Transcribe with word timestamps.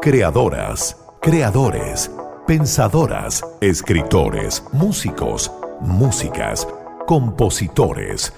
creadoras, 0.00 0.96
creadores, 1.20 2.10
pensadoras, 2.46 3.44
escritores, 3.60 4.62
músicos, 4.72 5.50
músicas, 5.80 6.66
compositores. 7.06 8.32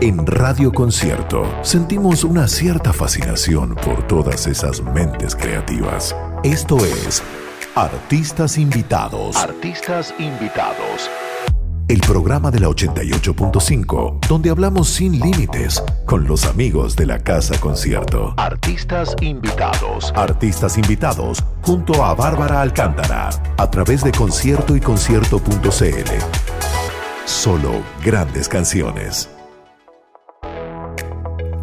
En 0.00 0.26
Radio 0.26 0.72
Concierto 0.72 1.44
sentimos 1.62 2.24
una 2.24 2.48
cierta 2.48 2.92
fascinación 2.92 3.74
por 3.74 4.06
todas 4.06 4.46
esas 4.46 4.82
mentes 4.82 5.36
creativas. 5.36 6.16
Esto 6.42 6.78
es 6.78 7.22
Artistas 7.74 8.56
Invitados. 8.56 9.36
Artistas 9.36 10.14
invitados. 10.18 11.10
El 11.88 12.00
programa 12.00 12.50
de 12.50 12.58
la 12.58 12.68
88.5, 12.68 14.26
donde 14.26 14.50
hablamos 14.50 14.88
sin 14.88 15.20
límites 15.20 15.80
con 16.04 16.26
los 16.26 16.44
amigos 16.44 16.96
de 16.96 17.06
la 17.06 17.20
Casa 17.20 17.60
Concierto. 17.60 18.34
Artistas 18.38 19.14
invitados. 19.20 20.12
Artistas 20.16 20.78
invitados 20.78 21.44
junto 21.62 22.04
a 22.04 22.12
Bárbara 22.16 22.60
Alcántara 22.60 23.30
a 23.56 23.70
través 23.70 24.02
de 24.02 24.10
concierto 24.10 24.74
y 24.74 24.80
concierto.cl. 24.80 26.10
Solo 27.24 27.70
grandes 28.04 28.48
canciones. 28.48 29.35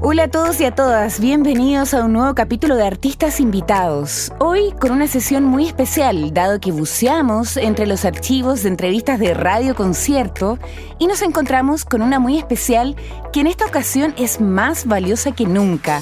Hola 0.05 0.23
a 0.23 0.27
todos 0.27 0.59
y 0.59 0.65
a 0.65 0.75
todas, 0.75 1.21
bienvenidos 1.21 1.93
a 1.93 2.03
un 2.03 2.11
nuevo 2.11 2.35
capítulo 2.35 2.75
de 2.75 2.85
Artistas 2.85 3.39
Invitados. 3.39 4.33
Hoy 4.37 4.73
con 4.73 4.91
una 4.91 5.07
sesión 5.07 5.45
muy 5.45 5.65
especial, 5.65 6.33
dado 6.33 6.59
que 6.59 6.73
buceamos 6.73 7.55
entre 7.55 7.87
los 7.87 8.03
archivos 8.03 8.63
de 8.63 8.69
entrevistas 8.69 9.17
de 9.17 9.33
Radio 9.33 9.75
Concierto 9.75 10.59
y 10.99 11.07
nos 11.07 11.21
encontramos 11.21 11.85
con 11.85 12.01
una 12.01 12.19
muy 12.19 12.37
especial 12.37 12.97
que 13.31 13.39
en 13.39 13.47
esta 13.47 13.65
ocasión 13.65 14.13
es 14.17 14.41
más 14.41 14.85
valiosa 14.87 15.31
que 15.31 15.45
nunca. 15.45 16.01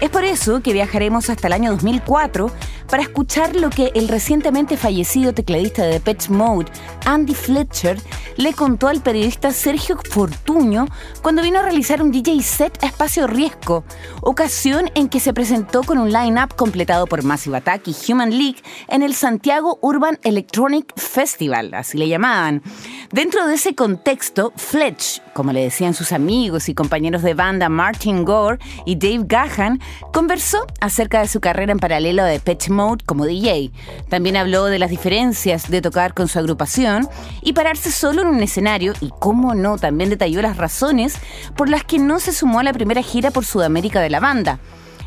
Es 0.00 0.10
por 0.10 0.24
eso 0.24 0.62
que 0.62 0.72
viajaremos 0.72 1.28
hasta 1.28 1.48
el 1.48 1.52
año 1.52 1.72
2004 1.72 2.52
para 2.88 3.02
escuchar 3.02 3.56
lo 3.56 3.68
que 3.68 3.90
el 3.94 4.08
recientemente 4.08 4.76
fallecido 4.76 5.34
tecladista 5.34 5.82
de 5.82 5.94
Depeche 5.94 6.30
Mode, 6.30 6.70
Andy 7.04 7.34
Fletcher, 7.34 8.00
le 8.36 8.52
contó 8.52 8.86
al 8.86 9.02
periodista 9.02 9.50
Sergio 9.50 9.98
Fortuño 10.08 10.86
cuando 11.20 11.42
vino 11.42 11.58
a 11.58 11.62
realizar 11.62 12.00
un 12.00 12.12
DJ 12.12 12.40
set 12.42 12.78
a 12.82 12.86
Espacio 12.86 13.26
Riesgo, 13.26 13.84
ocasión 14.22 14.90
en 14.94 15.08
que 15.08 15.18
se 15.18 15.34
presentó 15.34 15.82
con 15.82 15.98
un 15.98 16.12
line-up 16.12 16.54
completado 16.54 17.06
por 17.06 17.24
Massive 17.24 17.56
Attack 17.56 17.88
y 17.88 18.12
Human 18.12 18.30
League 18.30 18.62
en 18.88 19.02
el 19.02 19.14
Santiago 19.14 19.78
Urban 19.82 20.18
Electronic 20.22 20.92
Festival, 20.96 21.74
así 21.74 21.98
le 21.98 22.08
llamaban. 22.08 22.62
Dentro 23.10 23.46
de 23.46 23.54
ese 23.54 23.74
contexto, 23.74 24.52
Fletch, 24.56 25.20
como 25.34 25.52
le 25.52 25.62
decían 25.62 25.94
sus 25.94 26.12
amigos 26.12 26.68
y 26.68 26.74
compañeros 26.74 27.22
de 27.22 27.34
banda 27.34 27.68
Martin 27.68 28.24
Gore 28.24 28.58
y 28.86 28.96
Dave 28.96 29.24
Gahan, 29.26 29.80
conversó 30.12 30.66
acerca 30.80 31.20
de 31.20 31.28
su 31.28 31.40
carrera 31.40 31.72
en 31.72 31.78
paralelo 31.78 32.24
de 32.24 32.32
Depeche 32.32 32.70
Mode 32.70 33.04
como 33.04 33.26
DJ. 33.26 33.70
También 34.08 34.36
habló 34.36 34.66
de 34.66 34.78
las 34.78 34.90
diferencias 34.90 35.70
de 35.70 35.82
tocar 35.82 36.14
con 36.14 36.28
su 36.28 36.38
agrupación 36.38 37.08
y 37.42 37.52
pararse 37.52 37.90
solo 37.90 38.22
en 38.22 38.28
un 38.28 38.42
escenario 38.42 38.94
y, 39.00 39.10
cómo 39.18 39.54
no, 39.54 39.78
también 39.78 40.10
detalló 40.10 40.42
las 40.42 40.56
razones 40.56 41.16
por 41.56 41.68
las 41.68 41.84
que 41.84 41.98
no 41.98 42.20
se 42.20 42.32
sumó 42.32 42.60
a 42.60 42.64
la 42.64 42.72
primera 42.72 43.02
gira 43.02 43.30
por 43.30 43.44
Sudamérica 43.44 44.00
de 44.00 44.10
la 44.10 44.20
banda. 44.20 44.60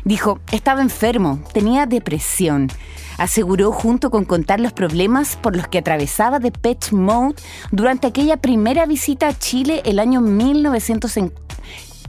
Dijo, 0.04 0.40
estaba 0.50 0.82
enfermo, 0.82 1.40
tenía 1.52 1.86
depresión. 1.86 2.68
Aseguró 3.18 3.70
junto 3.70 4.10
con 4.10 4.24
contar 4.24 4.58
los 4.58 4.72
problemas 4.72 5.36
por 5.36 5.54
los 5.54 5.68
que 5.68 5.78
atravesaba 5.78 6.40
Depeche 6.40 6.96
Mode 6.96 7.36
durante 7.70 8.08
aquella 8.08 8.38
primera 8.38 8.86
visita 8.86 9.28
a 9.28 9.38
Chile 9.38 9.82
el 9.84 9.98
año 9.98 10.20
1950 10.20 11.40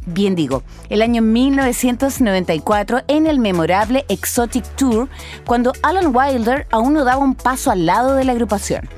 bien 0.06 0.36
digo, 0.36 0.64
el 0.90 1.02
año 1.02 1.22
1994 1.22 3.02
en 3.08 3.28
el 3.28 3.40
memorable 3.40 4.06
Exotic 4.10 4.66
Tour, 4.76 5.10
cuando 5.46 5.74
Alan 5.82 6.16
Wilder 6.16 6.68
aún 6.72 6.94
no 6.94 7.04
daba 7.04 7.24
un 7.24 7.36
paso 7.36 7.72
al 7.72 7.86
lado 7.86 8.16
de 8.16 8.24
la 8.24 8.34
agrupación. 8.34 8.90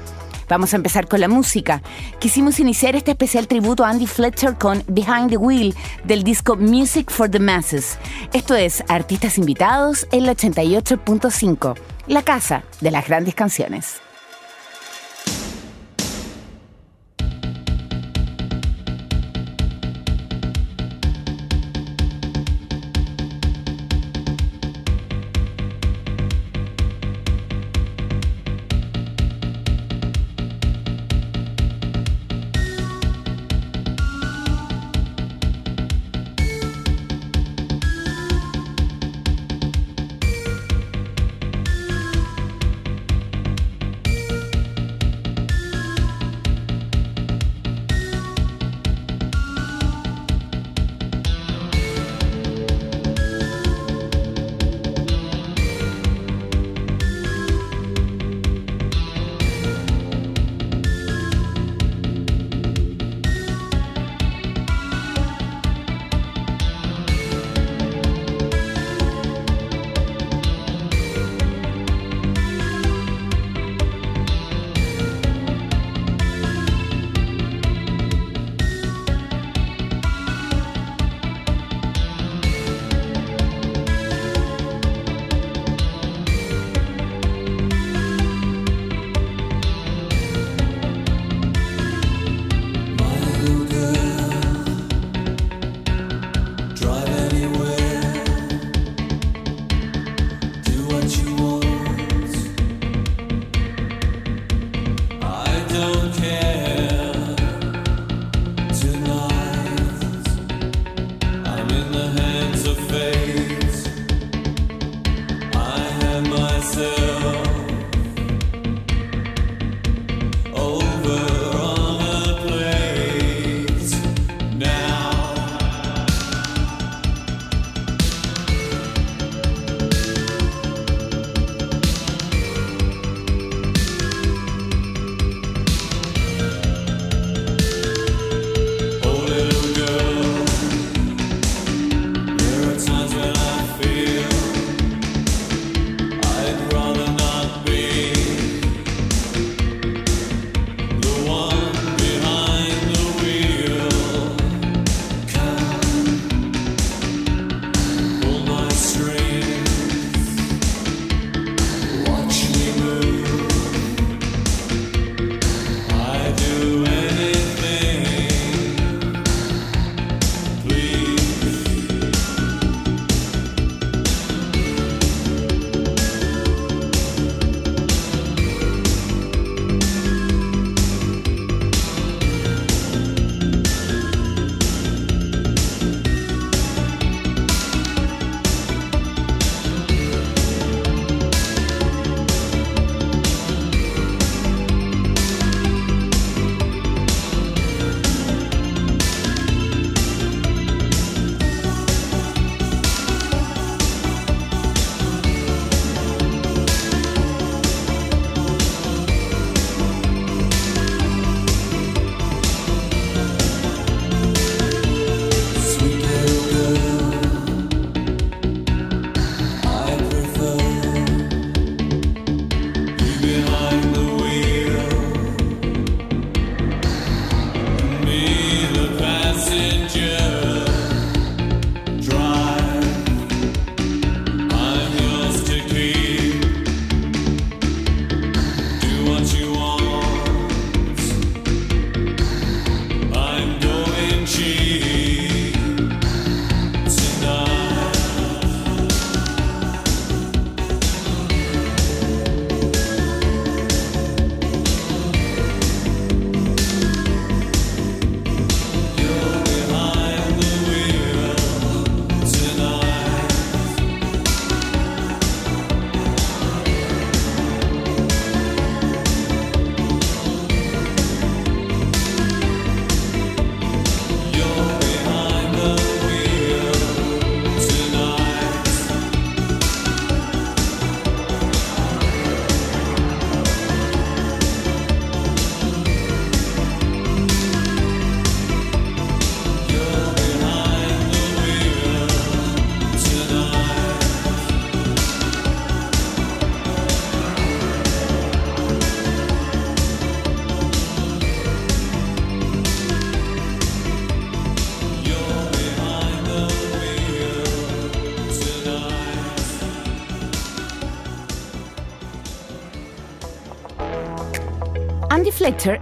Vamos 0.47 0.73
a 0.73 0.75
empezar 0.75 1.07
con 1.07 1.19
la 1.19 1.27
música. 1.27 1.81
Quisimos 2.19 2.59
iniciar 2.59 2.95
este 2.95 3.11
especial 3.11 3.47
tributo 3.47 3.83
a 3.83 3.89
Andy 3.89 4.05
Fletcher 4.05 4.55
con 4.55 4.83
Behind 4.87 5.29
the 5.29 5.37
Wheel 5.37 5.73
del 6.03 6.23
disco 6.23 6.55
Music 6.55 7.09
for 7.09 7.29
the 7.29 7.39
Masses. 7.39 7.97
Esto 8.33 8.55
es 8.55 8.83
Artistas 8.87 9.37
Invitados 9.37 10.07
en 10.11 10.25
la 10.25 10.35
88.5, 10.35 11.75
la 12.07 12.21
casa 12.21 12.63
de 12.81 12.91
las 12.91 13.07
grandes 13.07 13.33
canciones. 13.33 14.04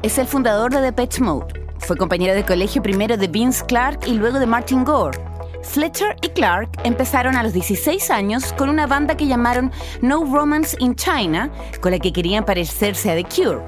Es 0.02 0.18
el 0.18 0.28
fundador 0.28 0.72
de 0.72 0.80
Depeche 0.80 1.22
Mode. 1.22 1.62
Fue 1.80 1.98
compañero 1.98 2.34
de 2.34 2.46
colegio 2.46 2.82
primero 2.82 3.18
de 3.18 3.28
Vince 3.28 3.66
Clark 3.66 4.00
y 4.08 4.14
luego 4.14 4.40
de 4.40 4.46
Martin 4.46 4.86
Gore. 4.86 5.20
Fletcher 5.62 6.16
y 6.22 6.30
Clark 6.30 6.70
empezaron 6.86 7.36
a 7.36 7.44
los 7.44 7.52
16 7.52 8.10
años 8.10 8.54
con 8.54 8.70
una 8.70 8.88
banda 8.88 9.18
que 9.18 9.28
llamaron 9.28 9.72
No 10.02 10.24
Romance 10.24 10.78
in 10.80 10.96
China, 10.96 11.52
con 11.82 11.92
la 11.92 12.00
que 12.00 12.14
querían 12.14 12.46
parecerse 12.46 13.12
a 13.12 13.16
The 13.16 13.26
Cure. 13.26 13.60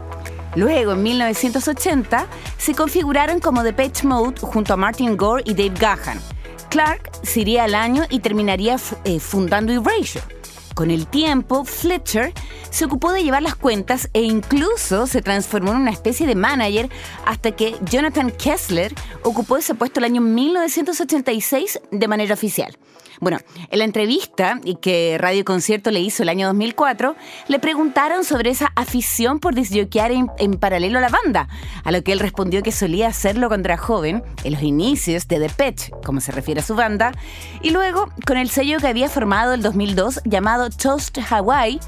Luego, 0.56 0.94
en 0.94 1.04
1980, 1.04 2.28
se 2.58 2.74
configuraron 2.74 3.42
como 3.42 3.64
Depeche 3.64 4.08
Mode 4.08 4.40
junto 4.40 4.74
a 4.74 4.78
Martin 4.78 5.18
Gore 5.18 5.44
y 5.46 5.54
Dave 5.54 5.78
Gahan. 5.78 6.22
Clark 6.70 7.12
se 7.24 7.42
iría 7.42 7.66
al 7.66 7.76
año 7.76 8.04
y 8.10 8.20
terminaría 8.20 8.78
eh, 9.04 9.20
fundando 9.20 9.74
Erasure. 9.74 10.35
Con 10.76 10.92
el 10.92 11.08
tiempo, 11.08 11.64
Fletcher 11.64 12.34
se 12.70 12.84
ocupó 12.84 13.14
de 13.14 13.24
llevar 13.24 13.42
las 13.42 13.56
cuentas 13.56 14.10
e 14.12 14.24
incluso 14.24 15.08
se 15.08 15.22
transformó 15.22 15.72
en 15.72 15.78
una 15.78 15.92
especie 15.92 16.28
de 16.28 16.36
manager 16.36 16.90
hasta 17.26 17.54
que 17.54 17.78
Jonathan 17.90 18.30
Kessler 18.30 18.94
ocupó 19.24 19.56
ese 19.56 19.74
puesto 19.74 20.02
el 20.02 20.04
año 20.04 20.20
1986 20.20 21.80
de 21.92 22.08
manera 22.10 22.34
oficial. 22.34 22.78
Bueno, 23.22 23.40
en 23.70 23.80
la 23.80 23.86
entrevista 23.86 24.60
que 24.82 25.18
Radio 25.20 25.46
Concierto 25.46 25.92
le 25.92 26.02
hizo 26.02 26.24
el 26.24 26.30
año 26.30 26.48
2004, 26.48 27.16
le 27.48 27.60
preguntaron 27.60 28.24
sobre 28.24 28.50
esa 28.50 28.72
afición 28.76 29.40
por 29.40 29.56
disjoquear 29.56 30.12
en, 30.12 30.54
paralelo 30.60 30.98
a 30.98 31.02
la 31.02 31.10
banda, 31.10 31.48
a 31.84 31.92
lo 31.92 32.04
que 32.04 32.12
él 32.12 32.20
respondió 32.20 32.62
que 32.62 32.72
solía 32.72 33.08
hacerlo 33.08 33.48
cuando 33.48 33.68
era 33.68 33.78
joven, 33.78 34.24
en 34.44 34.54
los 34.54 34.62
inicios 34.62 35.28
de 35.28 35.40
Depeche, 35.40 35.92
como 36.04 36.20
se 36.20 36.32
refiere 36.32 36.62
a 36.62 36.64
su 36.64 36.76
banda, 36.76 37.14
y 37.62 37.70
luego 37.70 38.10
con 38.26 38.38
el 38.38 38.50
sello 38.50 38.80
que 38.80 38.88
había 38.88 39.10
formado 39.10 39.54
el 39.54 39.62
2002 39.62 40.22
llamado 40.26 40.70
Toast 40.70 41.18
Hawaii, 41.30 41.80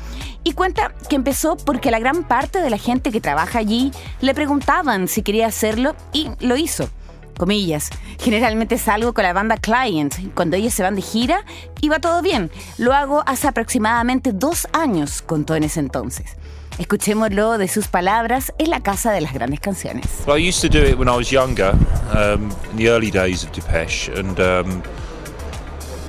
y 0.44 0.54
cuenta 0.54 0.94
que 1.10 1.18
empezó 1.18 1.58
porque 1.58 1.92
la 1.92 2.00
gran 2.00 2.24
parte 2.24 2.62
de 2.62 2.70
la 2.70 2.78
gente 2.78 3.12
que 3.12 3.20
trabaja 3.20 3.60
allí 3.60 3.92
le 4.22 4.34
preguntaban 4.34 5.10
si 5.10 5.22
quería 5.22 5.48
hacerlo 5.48 5.96
y 6.14 6.30
lo 6.40 6.56
hizo 6.56 6.90
comillas. 7.38 7.90
Generalmente 8.20 8.78
salgo 8.78 9.14
con 9.14 9.24
la 9.24 9.34
banda 9.34 9.58
Client. 9.58 10.16
Cuando 10.34 10.58
ellos 10.58 10.74
se 10.74 10.84
van 10.84 10.96
de 10.96 11.02
gira 11.02 11.44
y 11.82 11.90
va 11.90 12.00
todo 12.00 12.22
bien. 12.22 12.52
Lo 12.78 12.94
hago 12.94 13.24
hace 13.26 13.48
aproximadamente 13.48 14.32
dos 14.34 14.68
años, 14.74 15.22
contó 15.22 15.56
en 15.56 15.64
ese 15.64 15.80
entonces. 15.80 16.36
Escuchémoslo 16.80 17.58
de 17.58 17.68
sus 17.68 17.88
palabras 17.88 18.54
en 18.60 18.70
la 18.70 18.82
casa 18.82 19.12
de 19.12 19.22
las 19.22 19.34
grandes 19.34 19.60
canciones. 19.60 20.06
Well, 20.28 20.38
I 20.38 20.48
used 20.48 20.62
to 20.62 20.70
do 20.70 20.86
it 20.86 20.98
when 20.98 21.08
I 21.08 21.16
was 21.16 21.32
younger, 21.32 21.74
um, 22.14 22.52
in 22.72 22.78
the 22.78 22.90
early 22.90 23.10
days 23.10 23.44
of 23.44 23.52
Depeche, 23.52 24.10
and 24.10 24.40
um, 24.40 24.84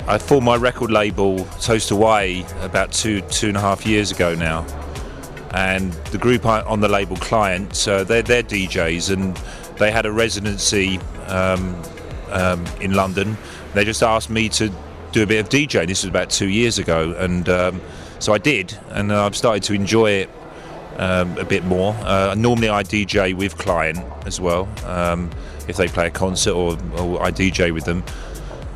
I 0.07 0.19
formed 0.19 0.45
my 0.45 0.55
record 0.55 0.91
label 0.91 1.45
Toast 1.59 1.89
Away 1.89 2.45
about 2.61 2.91
two 2.91 3.21
two 3.31 3.47
and 3.47 3.57
a 3.57 3.61
half 3.61 3.85
years 3.85 4.11
ago 4.11 4.35
now. 4.35 4.63
And 5.51 5.91
the 6.11 6.19
group 6.19 6.45
on 6.45 6.79
the 6.79 6.87
label 6.87 7.15
Client, 7.17 7.87
uh, 7.87 8.03
they're, 8.03 8.21
they're 8.21 8.43
DJs, 8.43 9.11
and 9.11 9.35
they 9.79 9.91
had 9.91 10.05
a 10.05 10.11
residency 10.11 10.99
um, 11.27 11.81
um, 12.29 12.65
in 12.79 12.93
London. 12.93 13.37
They 13.73 13.85
just 13.85 14.03
asked 14.03 14.29
me 14.29 14.49
to 14.49 14.71
do 15.11 15.23
a 15.23 15.25
bit 15.25 15.39
of 15.39 15.49
DJ. 15.49 15.87
This 15.87 16.03
was 16.03 16.09
about 16.09 16.29
two 16.29 16.49
years 16.49 16.77
ago, 16.77 17.15
and 17.17 17.49
um, 17.49 17.81
so 18.19 18.33
I 18.33 18.37
did, 18.37 18.77
and 18.89 19.11
I've 19.11 19.35
started 19.35 19.63
to 19.63 19.73
enjoy 19.73 20.11
it 20.11 20.29
um, 20.97 21.37
a 21.37 21.45
bit 21.45 21.63
more. 21.63 21.95
Uh, 22.01 22.35
normally, 22.37 22.69
I 22.69 22.83
DJ 22.83 23.33
with 23.33 23.57
client 23.57 23.99
as 24.25 24.39
well 24.39 24.67
um, 24.85 25.29
if 25.67 25.77
they 25.77 25.87
play 25.87 26.07
a 26.07 26.11
concert, 26.11 26.53
or, 26.53 26.77
or, 26.97 27.23
I 27.23 27.31
DJ 27.31 27.73
with 27.73 27.85
them. 27.85 28.03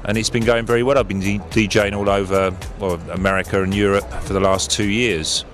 And 0.05 0.17
it's 0.17 0.29
been 0.29 0.43
going 0.43 0.65
very 0.65 0.83
well. 0.83 0.97
I've 0.97 1.07
been 1.07 1.21
DJing 1.21 1.95
all 1.95 2.09
over 2.09 2.55
well, 2.79 2.95
America 3.11 3.63
and 3.63 3.73
Europe 3.73 4.09
for 4.23 4.33
the 4.33 4.39
last 4.39 4.69
two 4.69 4.89
years. 4.89 5.45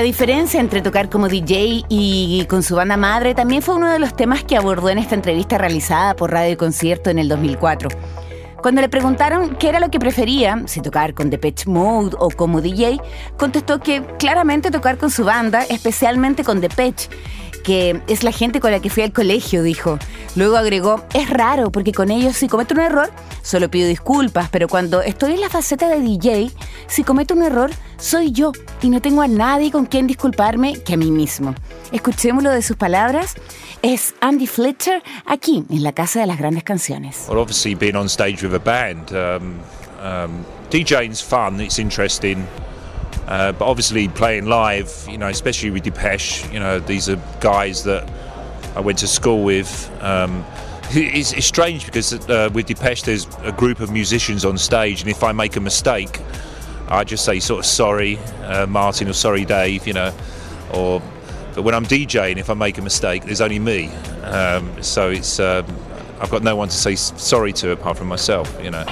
La 0.00 0.04
diferencia 0.04 0.60
entre 0.60 0.80
tocar 0.80 1.10
como 1.10 1.28
DJ 1.28 1.84
y 1.90 2.46
con 2.48 2.62
su 2.62 2.74
banda 2.74 2.96
madre 2.96 3.34
también 3.34 3.60
fue 3.60 3.74
uno 3.74 3.92
de 3.92 3.98
los 3.98 4.16
temas 4.16 4.42
que 4.42 4.56
abordó 4.56 4.88
en 4.88 4.96
esta 4.96 5.14
entrevista 5.14 5.58
realizada 5.58 6.16
por 6.16 6.30
Radio 6.30 6.56
Concierto 6.56 7.10
en 7.10 7.18
el 7.18 7.28
2004. 7.28 7.90
Cuando 8.62 8.80
le 8.80 8.88
preguntaron 8.88 9.56
qué 9.56 9.68
era 9.68 9.78
lo 9.78 9.90
que 9.90 9.98
prefería, 9.98 10.62
si 10.64 10.80
tocar 10.80 11.12
con 11.12 11.28
Depeche 11.28 11.68
Mode 11.68 12.16
o 12.18 12.30
como 12.30 12.62
DJ, 12.62 12.98
contestó 13.36 13.80
que 13.80 14.02
claramente 14.18 14.70
tocar 14.70 14.96
con 14.96 15.10
su 15.10 15.22
banda, 15.22 15.64
especialmente 15.68 16.44
con 16.44 16.62
Depeche 16.62 17.10
es 17.72 18.22
la 18.22 18.32
gente 18.32 18.60
con 18.60 18.70
la 18.70 18.80
que 18.80 18.90
fui 18.90 19.02
al 19.02 19.12
colegio, 19.12 19.62
dijo. 19.62 19.98
Luego 20.36 20.56
agregó, 20.56 21.04
es 21.14 21.28
raro 21.30 21.70
porque 21.70 21.92
con 21.92 22.10
ellos 22.10 22.36
si 22.36 22.48
cometo 22.48 22.74
un 22.74 22.80
error, 22.80 23.10
solo 23.42 23.70
pido 23.70 23.88
disculpas, 23.88 24.48
pero 24.50 24.68
cuando 24.68 25.02
estoy 25.02 25.34
en 25.34 25.40
la 25.40 25.48
faceta 25.48 25.88
de 25.88 26.00
DJ, 26.00 26.50
si 26.86 27.04
cometo 27.04 27.34
un 27.34 27.42
error, 27.42 27.70
soy 27.98 28.32
yo 28.32 28.52
y 28.82 28.88
no 28.88 29.00
tengo 29.00 29.22
a 29.22 29.28
nadie 29.28 29.70
con 29.70 29.86
quien 29.86 30.06
disculparme 30.06 30.80
que 30.82 30.94
a 30.94 30.96
mí 30.96 31.10
mismo. 31.10 31.54
Escuchémoslo 31.92 32.50
de 32.50 32.62
sus 32.62 32.76
palabras. 32.76 33.34
Es 33.82 34.14
Andy 34.20 34.46
Fletcher 34.46 35.02
aquí 35.24 35.64
en 35.70 35.82
la 35.82 35.92
Casa 35.92 36.20
de 36.20 36.26
las 36.26 36.38
Grandes 36.38 36.64
Canciones. 36.64 37.26
Well, 37.28 37.38
um, 37.38 37.46
um, 40.04 41.14
fun, 41.14 41.60
it's 41.60 41.78
interesting. 41.78 42.46
Uh, 43.30 43.52
but 43.52 43.64
obviously, 43.64 44.08
playing 44.08 44.46
live, 44.46 45.06
you 45.08 45.16
know, 45.16 45.28
especially 45.28 45.70
with 45.70 45.84
Depeche, 45.84 46.50
you 46.52 46.58
know, 46.58 46.80
these 46.80 47.08
are 47.08 47.16
guys 47.40 47.84
that 47.84 48.10
I 48.74 48.80
went 48.80 48.98
to 48.98 49.06
school 49.06 49.44
with. 49.44 49.88
Um, 50.02 50.44
it's, 50.90 51.32
it's, 51.32 51.46
strange 51.46 51.86
because 51.86 52.12
uh, 52.28 52.50
with 52.52 52.66
Depeche, 52.66 53.02
there's 53.02 53.28
a 53.44 53.52
group 53.52 53.78
of 53.78 53.92
musicians 53.92 54.44
on 54.44 54.58
stage, 54.58 55.00
and 55.00 55.08
if 55.08 55.22
I 55.22 55.30
make 55.30 55.54
a 55.54 55.60
mistake, 55.60 56.20
I 56.88 57.04
just 57.04 57.24
say 57.24 57.38
sort 57.38 57.60
of 57.60 57.66
sorry, 57.66 58.18
uh, 58.42 58.66
Martin, 58.66 59.08
or 59.08 59.12
sorry, 59.12 59.44
Dave, 59.44 59.86
you 59.86 59.92
know, 59.92 60.12
or. 60.74 61.00
But 61.54 61.62
when 61.62 61.74
I'm 61.74 61.84
DJing, 61.84 62.36
if 62.36 62.48
I 62.48 62.54
make 62.54 62.78
a 62.78 62.82
mistake, 62.82 63.24
there's 63.24 63.40
only 63.40 63.58
me. 63.58 63.88
Um, 64.22 64.82
so 64.82 65.10
it's 65.10 65.38
um, 65.40 65.66
I've 66.20 66.30
got 66.30 66.42
no 66.42 66.54
one 66.56 66.68
to 66.68 66.74
say 66.74 66.96
sorry 66.96 67.52
to 67.54 67.70
apart 67.70 67.96
from 67.96 68.08
myself, 68.08 68.56
you 68.62 68.70
know. 68.70 68.84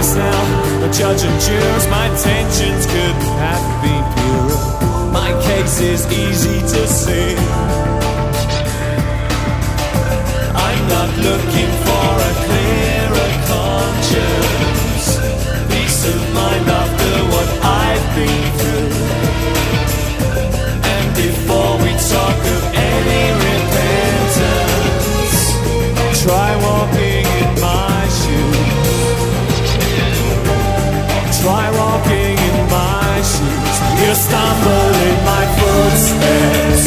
myself, 0.00 0.48
a 0.82 0.88
judge 0.90 1.22
and 1.28 1.40
jurors. 1.44 1.86
My 1.88 2.06
intentions 2.08 2.86
couldn't 2.86 3.34
have 3.44 3.64
been 3.84 4.04
purer. 4.16 4.60
My 5.12 5.30
case 5.42 5.80
is 5.80 6.06
easy 6.10 6.60
to 6.72 6.86
see. 6.88 7.36
I'm 10.68 10.82
not 10.96 11.10
looking 11.28 11.72
for 11.84 12.08
a 12.30 12.32
clearer 12.46 13.30
conscience, 13.52 15.06
peace 15.68 16.02
of 16.12 16.20
mind 16.32 16.66
after 16.80 17.12
what 17.32 17.48
I've 17.84 18.06
been 18.16 18.48
through. 18.60 18.92
And 20.94 21.06
before 21.24 21.72
we 21.84 21.90
talk 22.14 22.40
of 22.56 22.62
any 22.72 23.24
repentance, 23.44 24.64
try 26.24 26.50
walking. 26.64 27.19
You 34.02 34.14
stumble 34.14 34.94
in 35.08 35.16
my 35.24 35.44
footsteps. 35.58 36.84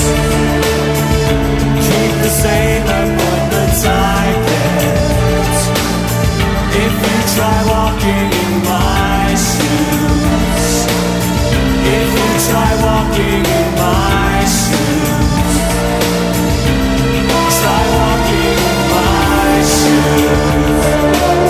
Keep 1.85 2.13
the 2.25 2.31
same 2.43 2.83
appointments 2.83 3.85
I. 3.85 4.23
If 6.85 6.93
you 7.05 7.19
try 7.35 7.57
walking 7.73 8.29
in 8.43 8.53
my 8.65 9.35
shoes, 9.47 10.65
if 11.97 12.07
you 12.17 12.29
try 12.49 12.71
walking 12.87 13.45
in 13.59 13.67
my 13.77 14.33
shoes, 14.57 15.53
try 17.61 17.83
walking 17.99 18.57
in 18.71 18.79
my 18.89 19.51
shoes. 19.75 21.42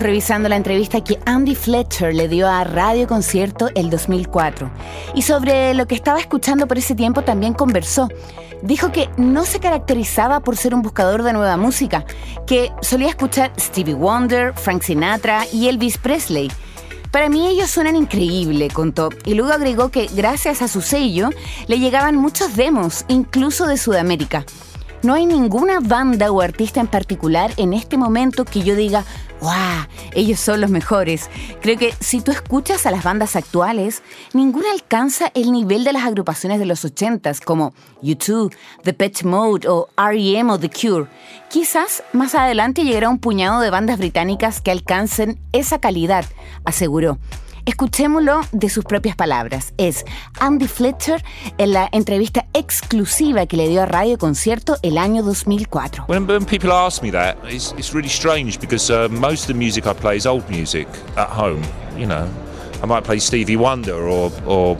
Revisando 0.00 0.48
la 0.48 0.54
entrevista 0.54 1.02
que 1.02 1.18
Andy 1.26 1.56
Fletcher 1.56 2.14
le 2.14 2.28
dio 2.28 2.48
a 2.48 2.62
Radio 2.62 3.08
Concierto 3.08 3.68
el 3.74 3.90
2004. 3.90 4.70
Y 5.14 5.22
sobre 5.22 5.74
lo 5.74 5.88
que 5.88 5.96
estaba 5.96 6.20
escuchando 6.20 6.68
por 6.68 6.78
ese 6.78 6.94
tiempo 6.94 7.22
también 7.22 7.52
conversó. 7.52 8.08
Dijo 8.62 8.92
que 8.92 9.10
no 9.16 9.44
se 9.44 9.58
caracterizaba 9.58 10.38
por 10.38 10.56
ser 10.56 10.72
un 10.72 10.82
buscador 10.82 11.24
de 11.24 11.32
nueva 11.32 11.56
música, 11.56 12.04
que 12.46 12.70
solía 12.80 13.08
escuchar 13.08 13.52
Stevie 13.58 13.94
Wonder, 13.94 14.52
Frank 14.54 14.82
Sinatra 14.82 15.46
y 15.52 15.66
Elvis 15.66 15.98
Presley. 15.98 16.48
Para 17.10 17.28
mí 17.28 17.48
ellos 17.48 17.68
suenan 17.68 17.96
increíble, 17.96 18.68
contó, 18.68 19.08
y 19.24 19.34
luego 19.34 19.52
agregó 19.52 19.88
que 19.88 20.08
gracias 20.14 20.62
a 20.62 20.68
su 20.68 20.80
sello 20.80 21.30
le 21.66 21.80
llegaban 21.80 22.14
muchos 22.14 22.54
demos, 22.54 23.04
incluso 23.08 23.66
de 23.66 23.76
Sudamérica. 23.76 24.44
No 25.02 25.14
hay 25.14 25.26
ninguna 25.26 25.78
banda 25.80 26.32
o 26.32 26.40
artista 26.40 26.80
en 26.80 26.88
particular 26.88 27.52
en 27.56 27.72
este 27.72 27.96
momento 27.96 28.44
que 28.44 28.62
yo 28.62 28.74
diga, 28.74 29.04
¡Wow! 29.40 29.86
Ellos 30.14 30.40
son 30.40 30.60
los 30.60 30.70
mejores. 30.70 31.30
Creo 31.60 31.78
que 31.78 31.94
si 32.00 32.20
tú 32.20 32.32
escuchas 32.32 32.86
a 32.86 32.90
las 32.90 33.04
bandas 33.04 33.36
actuales, 33.36 34.02
ninguna 34.32 34.72
alcanza 34.72 35.30
el 35.34 35.52
nivel 35.52 35.84
de 35.84 35.92
las 35.92 36.04
agrupaciones 36.04 36.58
de 36.58 36.66
los 36.66 36.84
80s 36.84 37.42
como 37.44 37.72
U2, 38.02 38.52
The 38.82 38.94
Pitch 38.94 39.22
Mode 39.24 39.68
o 39.68 39.88
R.E.M. 39.96 40.52
o 40.52 40.58
The 40.58 40.70
Cure. 40.70 41.06
Quizás 41.50 42.02
más 42.12 42.34
adelante 42.34 42.84
llegará 42.84 43.08
un 43.08 43.18
puñado 43.18 43.60
de 43.60 43.70
bandas 43.70 43.98
británicas 43.98 44.60
que 44.60 44.70
alcancen 44.70 45.38
esa 45.52 45.78
calidad, 45.78 46.24
aseguró. 46.64 47.18
Escuchémoslo 47.68 48.40
de 48.50 48.70
sus 48.70 48.82
propias 48.82 49.14
palabras. 49.14 49.74
Es 49.76 50.06
Andy 50.40 50.66
Fletcher 50.66 51.22
en 51.58 51.74
la 51.74 51.86
entrevista 51.92 52.46
exclusiva 52.54 53.44
que 53.44 53.58
le 53.58 53.68
dio 53.68 53.82
a 53.82 53.84
Radio 53.84 54.16
Concierto 54.16 54.78
el 54.82 54.96
año 54.96 55.22
2004. 55.22 56.06
When, 56.08 56.26
when 56.26 56.46
people 56.46 56.72
ask 56.72 57.02
me 57.02 57.10
that, 57.10 57.36
it's, 57.44 57.74
it's 57.76 57.92
really 57.92 58.08
strange 58.08 58.58
because 58.58 58.90
uh, 58.90 59.10
most 59.10 59.42
of 59.42 59.48
the 59.48 59.54
music 59.54 59.86
I 59.86 59.92
play 59.92 60.16
is 60.16 60.24
old 60.24 60.48
music 60.48 60.88
at 61.18 61.28
home. 61.28 61.60
You 61.94 62.06
know, 62.06 62.26
I 62.82 62.86
might 62.86 63.04
play 63.04 63.18
Stevie 63.18 63.58
Wonder 63.58 64.08
or 64.08 64.32
or 64.46 64.76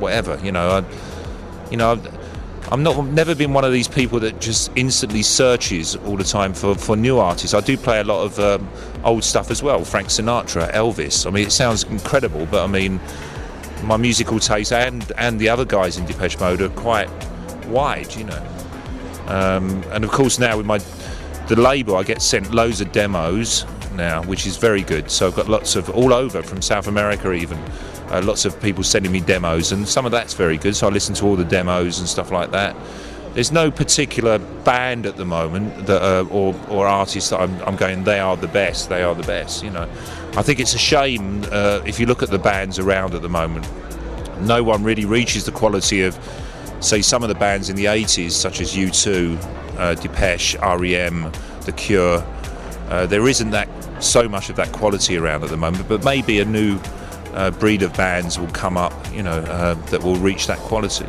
whatever. 0.00 0.36
You 0.42 0.50
know, 0.50 0.78
I. 0.78 2.23
I'm 2.70 2.82
not 2.82 2.96
I've 2.96 3.12
never 3.12 3.34
been 3.34 3.52
one 3.52 3.64
of 3.64 3.72
these 3.72 3.88
people 3.88 4.20
that 4.20 4.40
just 4.40 4.70
instantly 4.74 5.22
searches 5.22 5.96
all 5.96 6.16
the 6.16 6.24
time 6.24 6.54
for, 6.54 6.74
for 6.74 6.96
new 6.96 7.18
artists. 7.18 7.54
I 7.54 7.60
do 7.60 7.76
play 7.76 8.00
a 8.00 8.04
lot 8.04 8.24
of 8.24 8.38
um, 8.38 8.68
old 9.04 9.24
stuff 9.24 9.50
as 9.50 9.62
well, 9.62 9.84
Frank 9.84 10.08
Sinatra, 10.08 10.72
Elvis. 10.72 11.26
I 11.26 11.30
mean, 11.30 11.46
it 11.46 11.52
sounds 11.52 11.84
incredible, 11.84 12.46
but 12.46 12.64
I 12.64 12.66
mean, 12.66 13.00
my 13.82 13.96
musical 13.96 14.40
taste 14.40 14.72
and 14.72 15.12
and 15.18 15.38
the 15.38 15.48
other 15.48 15.64
guys 15.64 15.98
in 15.98 16.06
Depeche 16.06 16.38
Mode 16.40 16.62
are 16.62 16.70
quite 16.70 17.10
wide, 17.66 18.14
you 18.14 18.24
know. 18.24 18.46
Um, 19.26 19.82
and 19.90 20.04
of 20.04 20.10
course 20.10 20.38
now 20.38 20.56
with 20.56 20.66
my 20.66 20.78
the 21.48 21.56
label, 21.56 21.96
I 21.96 22.02
get 22.02 22.22
sent 22.22 22.54
loads 22.54 22.80
of 22.80 22.90
demos 22.92 23.66
now, 23.94 24.22
which 24.24 24.46
is 24.46 24.56
very 24.56 24.82
good. 24.82 25.10
So 25.10 25.26
I've 25.26 25.36
got 25.36 25.48
lots 25.48 25.76
of 25.76 25.90
all 25.90 26.12
over 26.14 26.42
from 26.42 26.62
South 26.62 26.86
America 26.86 27.32
even. 27.32 27.58
Uh, 28.14 28.22
lots 28.22 28.44
of 28.44 28.60
people 28.62 28.84
sending 28.84 29.10
me 29.10 29.18
demos, 29.18 29.72
and 29.72 29.88
some 29.88 30.06
of 30.06 30.12
that's 30.12 30.34
very 30.34 30.56
good. 30.56 30.76
So 30.76 30.86
I 30.86 30.90
listen 30.90 31.16
to 31.16 31.26
all 31.26 31.34
the 31.34 31.44
demos 31.44 31.98
and 31.98 32.08
stuff 32.08 32.30
like 32.30 32.52
that. 32.52 32.76
There's 33.32 33.50
no 33.50 33.72
particular 33.72 34.38
band 34.38 35.04
at 35.04 35.16
the 35.16 35.24
moment 35.24 35.86
that, 35.86 36.00
uh, 36.00 36.24
or 36.30 36.54
or 36.68 36.86
artist 36.86 37.30
that 37.30 37.40
I'm, 37.40 37.60
I'm 37.62 37.74
going. 37.74 38.04
They 38.04 38.20
are 38.20 38.36
the 38.36 38.46
best. 38.46 38.88
They 38.88 39.02
are 39.02 39.16
the 39.16 39.24
best. 39.24 39.64
You 39.64 39.70
know, 39.70 39.90
I 40.36 40.42
think 40.42 40.60
it's 40.60 40.74
a 40.74 40.78
shame 40.78 41.42
uh, 41.50 41.80
if 41.84 41.98
you 41.98 42.06
look 42.06 42.22
at 42.22 42.30
the 42.30 42.38
bands 42.38 42.78
around 42.78 43.16
at 43.16 43.22
the 43.22 43.28
moment. 43.28 43.68
No 44.42 44.62
one 44.62 44.84
really 44.84 45.06
reaches 45.06 45.44
the 45.44 45.52
quality 45.52 46.02
of, 46.02 46.16
say, 46.78 47.02
some 47.02 47.24
of 47.24 47.28
the 47.28 47.34
bands 47.34 47.68
in 47.68 47.74
the 47.74 47.86
80s, 47.86 48.30
such 48.30 48.60
as 48.60 48.74
U2, 48.74 49.36
uh, 49.76 49.94
Depeche, 49.94 50.54
REM, 50.60 51.32
The 51.62 51.72
Cure. 51.72 52.24
Uh, 52.88 53.06
there 53.06 53.26
isn't 53.26 53.50
that 53.50 53.68
so 54.00 54.28
much 54.28 54.50
of 54.50 54.56
that 54.56 54.70
quality 54.72 55.16
around 55.16 55.42
at 55.42 55.50
the 55.50 55.56
moment, 55.56 55.88
but 55.88 56.04
maybe 56.04 56.38
a 56.38 56.44
new 56.44 56.78
breed 57.50 57.82
of 57.82 57.94
bands 57.96 58.38
will 58.38 58.48
come 58.48 58.76
up, 58.76 58.92
you 59.12 59.22
know, 59.22 59.38
uh, 59.38 59.74
that 59.90 60.02
will 60.02 60.16
reach 60.16 60.46
that 60.46 60.58
quality. 60.58 61.06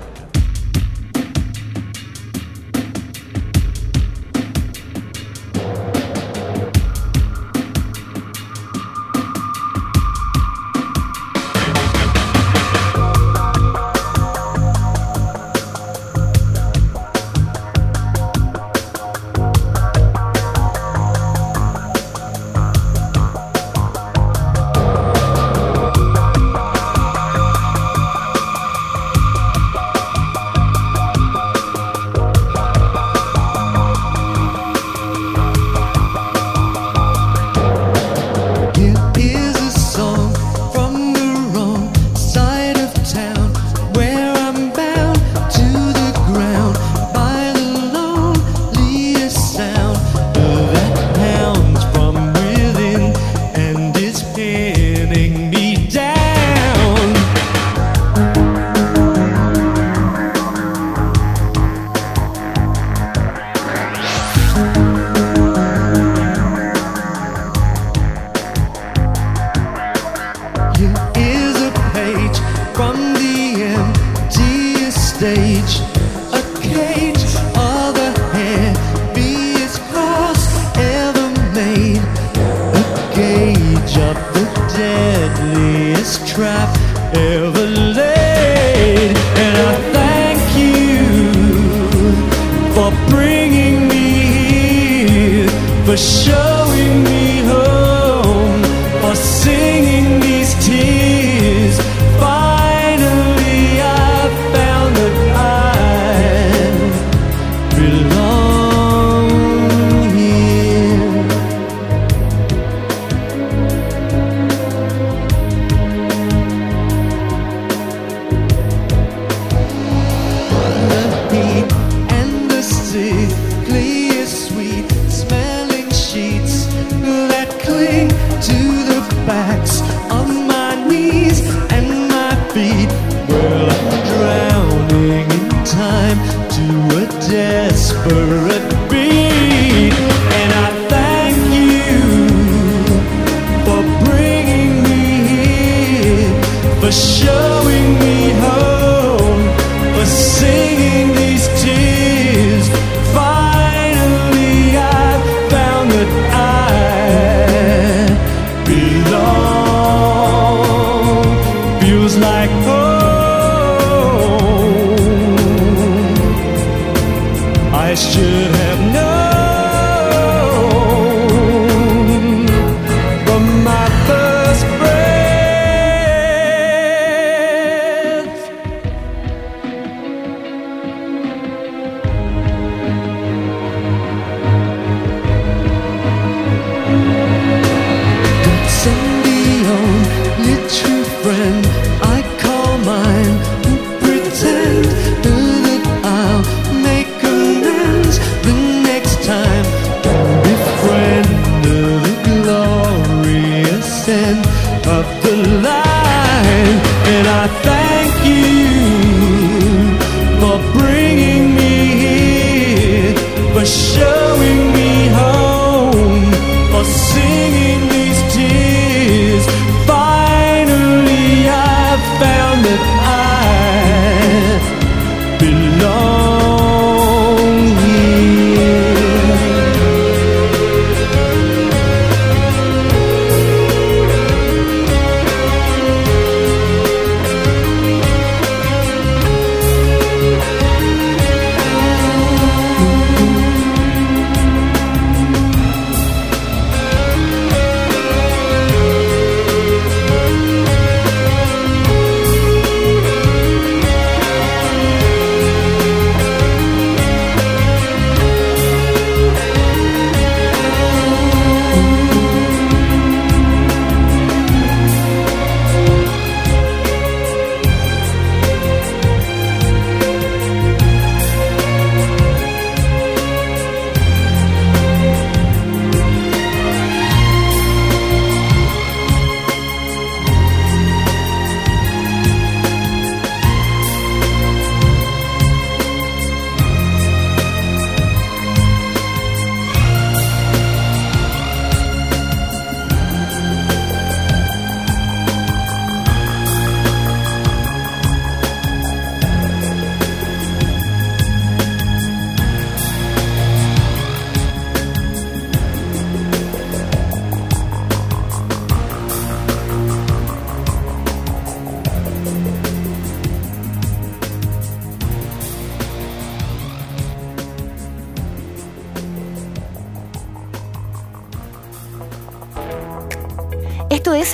the 205.26 205.36
line, 205.68 206.78
and 207.14 207.28
I 207.28 207.48
thank 207.64 208.26
you. 208.28 208.65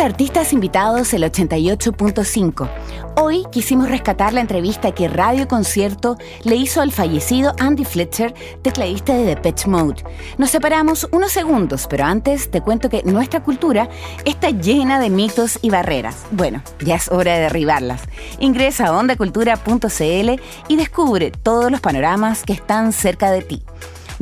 Artistas 0.02 0.52
Invitados 0.52 1.14
el 1.14 1.24
88.5. 1.24 2.70
Hoy 3.18 3.46
quisimos 3.52 3.88
rescatar 3.88 4.34
la 4.34 4.42
entrevista 4.42 4.94
que 4.94 5.08
Radio 5.08 5.48
Concierto 5.48 6.18
le 6.44 6.56
hizo 6.56 6.82
al 6.82 6.92
fallecido 6.92 7.54
Andy 7.60 7.86
Fletcher, 7.86 8.34
tecladista 8.64 9.14
de 9.14 9.26
Depeche 9.26 9.70
Mode. 9.70 10.04
Nos 10.40 10.50
separamos 10.50 11.08
unos 11.12 11.32
segundos, 11.32 11.86
pero 11.88 12.06
antes 12.06 12.50
te 12.50 12.62
cuento 12.62 12.90
que 12.90 13.04
nuestra 13.04 13.44
cultura 13.44 13.90
está 14.26 14.50
llena 14.50 15.00
de 15.00 15.12
mitos 15.12 15.60
y 15.62 15.70
barreras. 15.70 16.26
Bueno, 16.32 16.64
ya 16.84 16.96
es 16.96 17.08
hora 17.10 17.36
de 17.36 17.42
derribarlas. 17.42 18.02
Ingresa 18.40 18.88
a 18.88 18.98
ondacultura.cl 18.98 20.42
y 20.68 20.76
descubre 20.78 21.32
todos 21.32 21.72
los 21.72 21.80
panoramas 21.80 22.42
que 22.44 22.54
están 22.54 22.92
cerca 22.92 23.30
de 23.30 23.44
ti. 23.44 23.64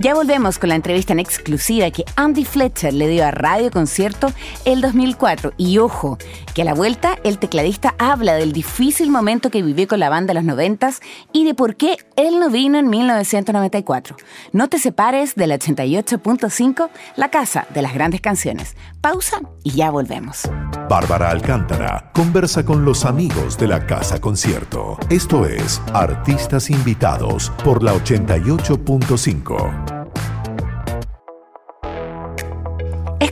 Ya 0.02 0.14
volvemos 0.14 0.60
con 0.60 0.70
la 0.70 0.76
entrevista 0.76 1.12
en 1.12 1.20
exclusiva 1.20 1.92
que 1.92 2.06
Andy 2.16 2.46
Fletcher 2.46 2.94
le 2.94 3.10
dio 3.10 3.26
a 3.26 3.32
Radio 3.32 3.70
Concierto 3.70 4.32
el 4.64 4.80
2004. 4.80 5.52
Y 5.58 5.78
ojo, 5.80 6.18
que 6.56 6.62
a 6.62 6.66
la 6.66 6.74
vuelta 6.74 7.20
el 7.26 7.38
tecladista 7.38 7.96
habla 8.00 8.36
del 8.36 8.54
difícil 8.54 9.10
momento 9.12 9.52
que 9.52 9.62
vivió 9.62 9.90
con 9.90 10.00
la 10.00 10.08
banda 10.08 10.32
en 10.32 10.36
los 10.36 10.46
90 10.46 10.92
y 11.34 11.44
de 11.44 11.54
por 11.54 11.76
qué 11.76 11.98
él 12.16 12.40
no 12.40 12.50
vino 12.50 12.80
en 12.80 12.90
1994. 12.90 14.16
No 14.54 14.70
te 14.70 14.80
separes 14.80 15.36
del 15.36 15.52
88.5, 15.52 16.90
la 17.18 17.30
casa 17.30 17.68
de 17.74 17.82
las 17.82 17.94
grandes 17.94 18.22
canciones. 18.22 18.78
Pausa 19.02 19.42
y 19.64 19.72
ya 19.72 19.92
volvemos. 19.92 20.44
Bárbara 20.90 21.30
Alcántara 21.30 22.12
conversa 22.14 22.66
con 22.66 22.84
los 22.84 23.06
amigos 23.06 23.58
de 23.58 23.68
la 23.68 23.86
Casa 23.86 24.20
Concierto. 24.20 24.98
Esto 25.10 25.46
es 25.46 25.82
Artistas 25.94 26.70
Invitados 26.70 27.52
por 27.64 27.84
la 27.84 27.94
88.5. 27.94 29.99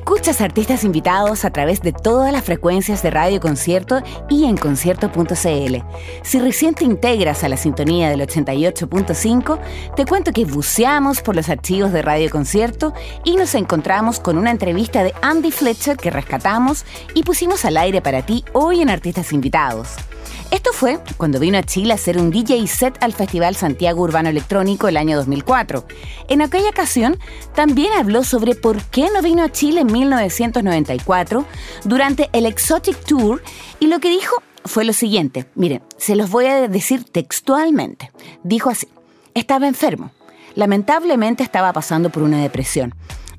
Escuchas 0.07 0.39
artistas 0.39 0.85
invitados 0.85 1.43
a 1.43 1.49
través 1.49 1.81
de 1.81 1.91
todas 1.91 2.31
las 2.31 2.45
frecuencias 2.45 3.03
de 3.03 3.11
Radio 3.11 3.41
Concierto 3.41 4.01
y 4.29 4.45
en 4.45 4.55
concierto.cl. 4.55 5.75
Si 6.23 6.39
recién 6.39 6.75
te 6.75 6.85
integras 6.85 7.43
a 7.43 7.49
la 7.49 7.57
sintonía 7.57 8.09
del 8.09 8.21
88.5, 8.21 9.59
te 9.97 10.05
cuento 10.05 10.31
que 10.31 10.45
buceamos 10.45 11.21
por 11.21 11.35
los 11.35 11.49
archivos 11.49 11.91
de 11.91 12.03
Radio 12.03 12.29
Concierto 12.29 12.93
y 13.25 13.35
nos 13.35 13.53
encontramos 13.53 14.21
con 14.21 14.37
una 14.37 14.51
entrevista 14.51 15.03
de 15.03 15.13
Andy 15.21 15.51
Fletcher 15.51 15.97
que 15.97 16.09
rescatamos 16.09 16.85
y 17.13 17.23
pusimos 17.23 17.65
al 17.65 17.75
aire 17.75 18.01
para 18.01 18.25
ti 18.25 18.45
hoy 18.53 18.81
en 18.81 18.89
Artistas 18.89 19.33
Invitados. 19.33 19.89
Esto 20.49 20.71
fue 20.71 20.99
cuando 21.17 21.39
vino 21.39 21.57
a 21.57 21.63
Chile 21.63 21.91
a 21.91 21.95
hacer 21.95 22.17
un 22.17 22.31
DJ 22.31 22.65
set 22.67 22.97
al 23.01 23.12
Festival 23.12 23.55
Santiago 23.55 24.01
Urbano 24.01 24.29
Electrónico 24.29 24.88
el 24.88 24.95
año 24.95 25.17
2004. 25.17 25.86
En 26.29 26.41
aquella 26.41 26.69
ocasión 26.69 27.19
también 27.53 27.91
habló 27.93 28.23
sobre 28.23 28.55
por 28.55 28.81
qué 28.83 29.10
no 29.13 29.21
vino 29.21 29.43
a 29.43 29.51
Chile 29.51 29.81
en 29.81 29.91
1994 29.91 31.45
durante 31.83 32.29
el 32.31 32.45
Exotic 32.45 32.97
Tour 33.03 33.43
y 33.81 33.88
lo 33.88 33.99
que 33.99 34.10
dijo 34.10 34.41
fue 34.63 34.86
lo 34.86 34.93
siguiente. 34.93 35.47
Miren, 35.55 35.83
se 35.97 36.15
los 36.15 36.29
voy 36.29 36.45
a 36.45 36.67
decir 36.69 37.03
textualmente. 37.03 38.12
Dijo 38.43 38.69
así, 38.69 38.88
estaba 39.33 39.67
enfermo. 39.67 40.12
Lamentablemente 40.55 41.43
estaba 41.43 41.73
pasando 41.73 42.10
por 42.10 42.23
una 42.23 42.41
depresión. 42.41 42.95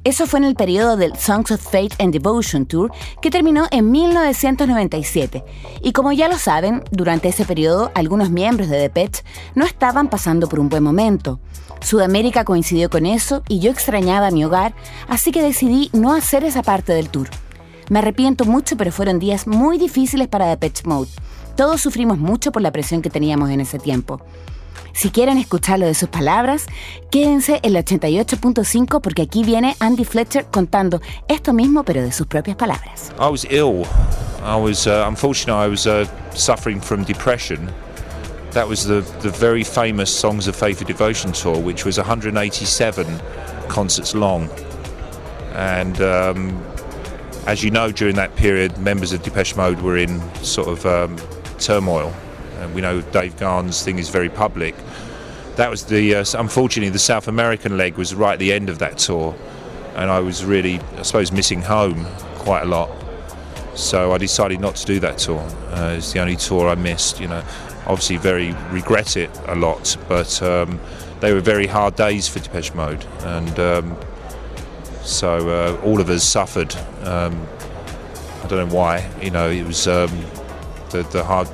Eso 0.09 0.27
fue 0.27 0.39
en 0.39 0.47
el 0.47 0.55
periodo 0.55 0.97
del 0.97 1.19
Songs 1.19 1.51
of 1.51 1.61
Faith 1.61 1.93
and 1.99 2.15
Devotion 2.15 2.65
Tour, 2.65 2.91
que 3.21 3.31
terminó 3.31 3.67
en 3.71 3.91
1997. 3.91 5.45
Y 5.83 5.93
como 5.93 6.13
ya 6.13 6.31
lo 6.31 6.39
saben, 6.39 6.83
durante 6.91 7.29
ese 7.29 7.45
periodo 7.45 7.91
algunos 7.95 8.31
miembros 8.31 8.71
de 8.71 8.79
Depeche 8.79 9.23
no 9.55 9.67
estaban 9.67 10.09
pasando 10.09 10.49
por 10.49 10.61
un 10.61 10.71
buen 10.71 10.83
momento. 10.83 11.41
Sudamérica 11.83 12.47
coincidió 12.47 12.89
con 12.89 13.05
eso 13.05 13.43
y 13.49 13.59
yo 13.59 13.71
extrañaba 13.71 14.31
mi 14.31 14.47
hogar, 14.47 14.75
así 15.09 15.31
que 15.31 15.43
decidí 15.43 15.91
no 15.93 16.15
hacer 16.15 16.43
esa 16.43 16.63
parte 16.63 16.95
del 16.95 17.11
tour. 17.11 17.29
Me 17.91 17.99
arrepiento 17.99 18.47
mucho, 18.47 18.79
pero 18.79 18.91
fueron 18.91 19.19
días 19.19 19.47
muy 19.47 19.77
difíciles 19.77 20.27
para 20.27 20.47
Depeche 20.47 20.85
Mode. 20.87 21.11
Todos 21.55 21.83
sufrimos 21.83 22.17
mucho 22.17 22.51
por 22.51 22.63
la 22.63 22.73
presión 22.73 23.03
que 23.03 23.11
teníamos 23.11 23.51
en 23.51 23.61
ese 23.61 23.79
tiempo. 23.79 24.23
Si 24.93 25.11
quieren 25.11 25.39
escucharlo 25.39 25.87
de 25.87 25.95
sus 25.95 26.09
palabras, 26.09 26.67
quédense 27.11 27.61
en 27.63 27.77
el 27.77 27.85
88.5 27.85 29.01
porque 29.01 29.23
aquí 29.23 29.45
viene 29.45 29.77
Andy 29.81 30.05
Fletcher 30.05 30.47
contando 30.51 31.01
esto 31.29 31.53
mismo 31.53 31.85
pero 31.85 32.03
de 32.03 32.13
sus 32.13 32.27
propias 32.27 32.57
palabras. 32.57 33.13
I 33.19 33.29
was 33.29 33.45
ill. 33.51 33.87
I 34.45 34.57
was 34.57 34.87
uh, 34.87 35.05
unfortunately 35.07 35.65
I 35.65 35.69
was 35.69 35.87
uh, 35.87 36.07
suffering 36.35 36.81
from 36.81 37.05
depression. 37.05 37.71
That 38.53 38.69
was 38.69 38.85
the 38.85 39.03
the 39.21 39.31
very 39.31 39.65
famous 39.65 40.11
Songs 40.11 40.49
of 40.49 40.57
Faith 40.57 40.81
and 40.81 40.89
Devotion 40.89 41.33
tour, 41.33 41.59
which 41.59 41.85
was 41.85 41.99
187 41.99 43.07
concerts 43.69 44.15
long, 44.15 44.49
and. 45.55 46.01
Um, 46.01 46.59
as 47.49 47.65
you 47.65 47.71
know, 47.71 47.91
during 47.91 48.15
that 48.17 48.37
period, 48.37 48.77
members 48.77 49.11
of 49.15 49.23
Depeche 49.23 49.57
Mode 49.57 49.81
were 49.81 49.97
in 49.97 50.21
sort 50.45 50.69
of 50.69 50.85
um, 50.85 51.17
turmoil. 51.59 52.13
And 52.59 52.75
we 52.75 52.81
know 52.81 53.01
Dave 53.01 53.37
Garn's 53.37 53.83
thing 53.83 53.99
is 53.99 54.09
very 54.09 54.29
public. 54.29 54.75
That 55.57 55.71
was 55.71 55.85
the 55.85 56.17
uh, 56.17 56.25
unfortunately 56.37 56.91
the 56.91 56.99
South 56.99 57.29
American 57.29 57.77
leg 57.77 57.97
was 57.97 58.15
right 58.15 58.35
at 58.35 58.39
the 58.39 58.53
end 58.53 58.69
of 58.69 58.79
that 58.79 58.99
tour, 58.99 59.35
and 59.97 60.11
I 60.11 60.21
was 60.21 60.45
really, 60.45 60.81
I 60.97 61.03
suppose, 61.03 61.33
missing 61.33 61.63
home 61.63 62.07
quite 62.37 62.63
a 62.63 62.67
lot. 62.67 62.91
So 63.75 64.13
I 64.13 64.19
decided 64.19 64.61
not 64.61 64.77
to 64.77 64.87
do 64.87 65.01
that 65.01 65.19
tour. 65.19 65.41
Uh, 65.71 65.95
it's 65.97 66.13
the 66.13 66.21
only 66.21 66.37
tour 66.37 66.69
I 66.69 66.75
missed. 66.75 67.21
You 67.21 67.29
know, 67.29 67.43
obviously 67.87 68.19
very 68.19 68.53
regret 68.71 69.17
it 69.17 69.31
a 69.47 69.55
lot, 69.55 69.97
but 70.09 70.41
um, 70.43 70.81
they 71.21 71.33
were 71.33 71.41
very 71.41 71.67
hard 71.67 71.97
days 71.97 72.29
for 72.29 72.39
Depeche 72.39 72.75
Mode, 72.75 73.05
and 73.21 73.59
um, 73.59 73.97
so 75.03 75.49
uh, 75.49 75.81
all 75.85 76.01
of 76.01 76.11
us 76.11 76.23
suffered. 76.23 76.75
Um, 77.03 77.49
I 78.43 78.47
don't 78.47 78.69
know 78.69 78.75
why. 78.75 79.11
You 79.21 79.31
know, 79.31 79.51
it 79.51 79.67
was 79.67 79.89
um, 79.89 80.11
the 80.91 81.03
the 81.11 81.25
hard 81.25 81.49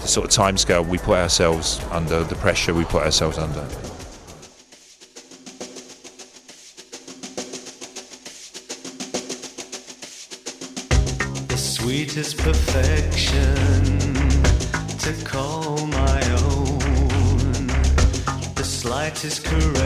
the 0.00 0.08
sort 0.08 0.26
of 0.26 0.32
timescale 0.32 0.86
we 0.86 0.98
put 0.98 1.18
ourselves 1.18 1.80
under, 1.90 2.24
the 2.24 2.34
pressure 2.36 2.72
we 2.74 2.84
put 2.84 3.02
ourselves 3.02 3.38
under. 3.38 3.66
The 11.46 11.56
sweetest 11.56 12.38
perfection 12.38 13.84
to 14.98 15.24
call 15.24 15.86
my 15.86 16.20
own. 16.42 17.66
The 18.54 18.64
slightest 18.64 19.44
correction 19.44 19.79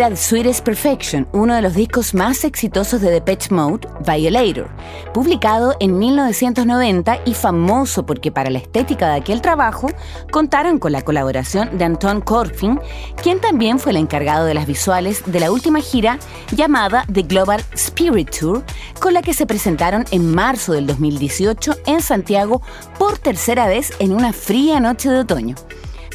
era 0.00 0.16
Sweetest 0.16 0.64
Perfection, 0.64 1.28
uno 1.32 1.54
de 1.54 1.60
los 1.60 1.74
discos 1.74 2.14
más 2.14 2.44
exitosos 2.44 3.02
de 3.02 3.10
Depeche 3.10 3.54
Mode, 3.54 3.86
Violator, 4.06 4.70
publicado 5.12 5.76
en 5.78 5.98
1990 5.98 7.18
y 7.26 7.34
famoso 7.34 8.06
porque 8.06 8.32
para 8.32 8.48
la 8.48 8.60
estética 8.60 9.08
de 9.08 9.16
aquel 9.16 9.42
trabajo 9.42 9.90
contaron 10.30 10.78
con 10.78 10.92
la 10.92 11.02
colaboración 11.02 11.76
de 11.76 11.84
Anton 11.84 12.22
Corbijn, 12.22 12.80
quien 13.22 13.40
también 13.40 13.78
fue 13.78 13.92
el 13.92 13.98
encargado 13.98 14.46
de 14.46 14.54
las 14.54 14.66
visuales 14.66 15.22
de 15.26 15.38
la 15.38 15.52
última 15.52 15.80
gira 15.80 16.18
llamada 16.52 17.04
The 17.12 17.22
Global 17.22 17.62
Spirit 17.74 18.30
Tour, 18.30 18.64
con 19.00 19.12
la 19.12 19.20
que 19.20 19.34
se 19.34 19.44
presentaron 19.44 20.06
en 20.12 20.34
marzo 20.34 20.72
del 20.72 20.86
2018 20.86 21.76
en 21.84 22.00
Santiago 22.00 22.62
por 22.98 23.18
tercera 23.18 23.66
vez 23.66 23.92
en 23.98 24.14
una 24.14 24.32
fría 24.32 24.80
noche 24.80 25.10
de 25.10 25.18
otoño. 25.18 25.56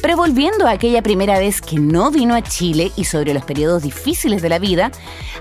Pero 0.06 0.18
volviendo 0.18 0.68
a 0.68 0.70
aquella 0.70 1.02
primera 1.02 1.36
vez 1.40 1.60
que 1.60 1.80
no 1.80 2.12
vino 2.12 2.36
a 2.36 2.40
Chile 2.40 2.92
y 2.94 3.06
sobre 3.06 3.34
los 3.34 3.44
periodos 3.44 3.82
difíciles 3.82 4.40
de 4.40 4.48
la 4.48 4.60
vida, 4.60 4.92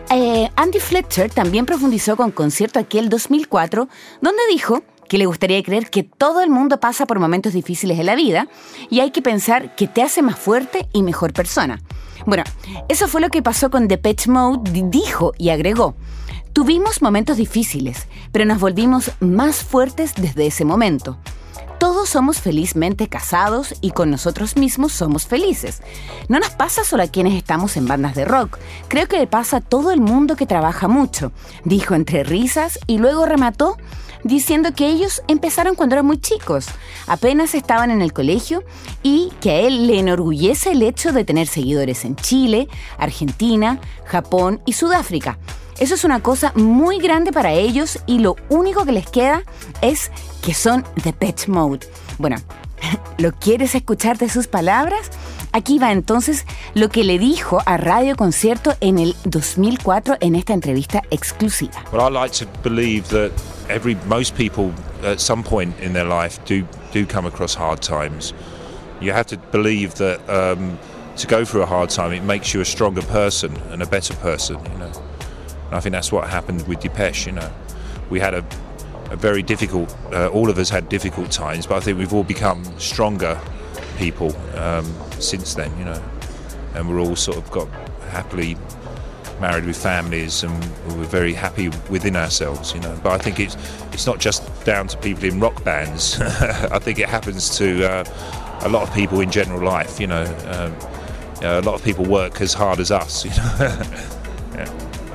eh, 0.09 0.49
Andy 0.55 0.79
Fletcher 0.79 1.29
también 1.29 1.67
profundizó 1.67 2.17
con 2.17 2.31
concierto 2.31 2.79
aquel 2.79 3.07
2004, 3.09 3.87
donde 4.21 4.41
dijo 4.49 4.81
que 5.07 5.19
le 5.19 5.27
gustaría 5.27 5.61
creer 5.61 5.91
que 5.91 6.01
todo 6.01 6.41
el 6.41 6.49
mundo 6.49 6.79
pasa 6.79 7.05
por 7.05 7.19
momentos 7.19 7.53
difíciles 7.53 7.99
en 7.99 8.07
la 8.07 8.15
vida 8.15 8.47
y 8.89 9.01
hay 9.01 9.11
que 9.11 9.21
pensar 9.21 9.75
que 9.75 9.87
te 9.87 10.01
hace 10.01 10.23
más 10.23 10.39
fuerte 10.39 10.87
y 10.93 11.03
mejor 11.03 11.31
persona. 11.31 11.79
Bueno, 12.25 12.43
eso 12.89 13.07
fue 13.07 13.21
lo 13.21 13.29
que 13.29 13.43
pasó 13.43 13.69
con 13.69 13.87
Depeche 13.87 14.31
Mode, 14.31 14.71
dijo 14.85 15.33
y 15.37 15.49
agregó. 15.49 15.93
Tuvimos 16.53 17.03
momentos 17.03 17.37
difíciles, 17.37 18.07
pero 18.31 18.45
nos 18.45 18.59
volvimos 18.59 19.11
más 19.19 19.57
fuertes 19.57 20.15
desde 20.15 20.47
ese 20.47 20.65
momento. 20.65 21.19
Todos 21.85 22.09
somos 22.09 22.41
felizmente 22.41 23.07
casados 23.07 23.75
y 23.79 23.91
con 23.91 24.09
nosotros 24.09 24.57
mismos 24.57 24.91
somos 24.91 25.27
felices. 25.27 25.83
No 26.29 26.39
nos 26.39 26.49
pasa 26.49 26.83
solo 26.83 27.03
a 27.03 27.07
quienes 27.07 27.35
estamos 27.35 27.77
en 27.77 27.87
bandas 27.87 28.15
de 28.15 28.25
rock, 28.25 28.57
creo 28.87 29.07
que 29.07 29.19
le 29.19 29.27
pasa 29.27 29.57
a 29.57 29.61
todo 29.61 29.91
el 29.91 30.01
mundo 30.01 30.35
que 30.35 30.47
trabaja 30.47 30.87
mucho, 30.87 31.31
dijo 31.63 31.93
entre 31.93 32.23
risas 32.23 32.79
y 32.87 32.97
luego 32.97 33.27
remató 33.27 33.77
diciendo 34.23 34.73
que 34.73 34.87
ellos 34.87 35.21
empezaron 35.27 35.75
cuando 35.75 35.93
eran 35.93 36.07
muy 36.07 36.19
chicos, 36.19 36.65
apenas 37.05 37.53
estaban 37.53 37.91
en 37.91 38.01
el 38.01 38.13
colegio 38.13 38.63
y 39.03 39.31
que 39.39 39.51
a 39.51 39.59
él 39.59 39.85
le 39.85 39.99
enorgullece 39.99 40.71
el 40.71 40.81
hecho 40.81 41.13
de 41.13 41.23
tener 41.23 41.45
seguidores 41.45 42.03
en 42.03 42.15
Chile, 42.15 42.67
Argentina, 42.97 43.79
Japón 44.05 44.59
y 44.65 44.73
Sudáfrica. 44.73 45.37
Eso 45.77 45.95
es 45.95 46.05
una 46.05 46.21
cosa 46.21 46.53
muy 46.55 46.99
grande 46.99 47.33
para 47.33 47.51
ellos 47.51 47.99
y 48.05 48.19
lo 48.19 48.37
único 48.47 48.85
que 48.85 48.93
les 48.93 49.09
queda 49.09 49.43
es 49.81 50.09
que 50.41 50.53
son 50.53 50.85
de 51.03 51.11
Pet 51.11 51.47
Mode. 51.47 51.85
Bueno, 52.17 52.37
¿lo 53.17 53.33
quieres 53.33 53.75
escuchar 53.75 54.17
de 54.17 54.29
sus 54.29 54.47
palabras? 54.47 55.11
Aquí 55.51 55.77
va 55.77 55.91
entonces 55.91 56.45
lo 56.75 56.87
que 56.87 57.03
le 57.03 57.19
dijo 57.19 57.61
a 57.65 57.75
Radio 57.75 58.15
Concierto 58.15 58.73
en 58.79 58.99
el 58.99 59.15
2004 59.25 60.17
en 60.21 60.35
esta 60.35 60.53
entrevista 60.53 61.01
exclusiva. 61.11 61.73
Well, 61.91 62.01
I 62.01 62.09
like 62.09 62.33
to 62.39 62.45
believe 62.63 63.09
that 63.09 63.31
every 63.69 63.97
most 64.07 64.35
people 64.37 64.71
at 65.03 65.19
some 65.19 65.43
point 65.43 65.77
in 65.81 65.91
their 65.91 66.07
life 66.07 66.39
do 66.45 66.65
do 66.93 67.05
come 67.05 67.27
across 67.27 67.53
hard 67.53 67.81
times. 67.81 68.33
You 69.01 69.11
have 69.11 69.25
to 69.25 69.37
believe 69.51 69.95
that 69.95 70.19
um, 70.29 70.77
to 71.17 71.27
go 71.27 71.43
through 71.43 71.63
a 71.63 71.67
hard 71.67 71.89
time, 71.89 72.13
it 72.13 72.23
makes 72.23 72.53
you 72.53 72.61
a 72.61 72.65
stronger 72.65 73.01
person 73.01 73.51
and 73.71 73.81
a 73.81 73.85
better 73.85 74.13
person. 74.15 74.57
You 74.71 74.79
know. 74.79 75.14
And 75.67 75.75
I 75.75 75.79
think 75.79 75.93
that's 75.93 76.11
what 76.11 76.29
happened 76.29 76.67
with 76.67 76.79
Depeche. 76.79 77.27
You 77.27 77.33
know, 77.33 77.51
we 78.09 78.19
had 78.19 78.33
a, 78.33 78.45
a 79.11 79.15
very 79.15 79.41
difficult. 79.41 79.95
Uh, 80.11 80.27
all 80.29 80.49
of 80.49 80.57
us 80.57 80.69
had 80.69 80.89
difficult 80.89 81.31
times, 81.31 81.65
but 81.65 81.75
I 81.75 81.79
think 81.79 81.97
we've 81.97 82.13
all 82.13 82.23
become 82.23 82.63
stronger 82.79 83.39
people 83.97 84.35
um, 84.57 84.85
since 85.19 85.55
then. 85.55 85.75
You 85.77 85.85
know, 85.85 86.03
and 86.75 86.89
we're 86.89 86.99
all 86.99 87.15
sort 87.15 87.37
of 87.37 87.49
got 87.51 87.67
happily 88.09 88.57
married 89.39 89.65
with 89.65 89.81
families, 89.81 90.43
and 90.43 90.53
we're 90.97 91.03
very 91.05 91.33
happy 91.33 91.69
within 91.89 92.15
ourselves. 92.15 92.73
You 92.73 92.81
know, 92.81 92.99
but 93.03 93.13
I 93.13 93.17
think 93.17 93.39
it's 93.39 93.57
it's 93.91 94.05
not 94.05 94.19
just 94.19 94.43
down 94.65 94.87
to 94.87 94.97
people 94.97 95.25
in 95.25 95.39
rock 95.39 95.63
bands. 95.63 96.19
I 96.21 96.79
think 96.79 96.99
it 96.99 97.09
happens 97.09 97.57
to 97.57 97.89
uh, 97.89 98.59
a 98.61 98.69
lot 98.69 98.87
of 98.87 98.93
people 98.93 99.19
in 99.21 99.31
general 99.31 99.63
life. 99.63 99.99
You 99.99 100.07
know. 100.07 100.23
Um, 100.47 100.75
you 101.35 101.41
know, 101.41 101.59
a 101.59 101.61
lot 101.61 101.75
of 101.75 101.83
people 101.83 102.05
work 102.05 102.39
as 102.39 102.53
hard 102.53 102.79
as 102.79 102.91
us. 102.91 103.25
You 103.25 103.31
know. 103.31 103.81